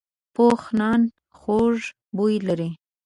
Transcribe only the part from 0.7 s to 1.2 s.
نان